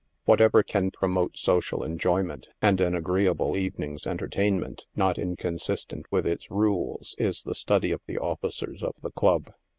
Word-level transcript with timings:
Whatever 0.25 0.63
can 0.63 0.89
promote 0.89 1.37
social 1.37 1.83
enjoyment 1.83 2.47
and 2.59 2.81
an 2.81 2.95
agreeable 2.95 3.55
evening's 3.55 4.07
entertainment 4.07 4.87
not 4.95 5.19
inconsistent 5.19 6.07
with 6.11 6.25
its 6.25 6.49
rules, 6.49 7.13
is 7.19 7.43
the 7.43 7.53
study 7.53 7.91
of 7.91 8.01
the 8.07 8.17
officers 8.17 8.81
of 8.81 8.95
the 9.03 9.11
club. 9.11 9.51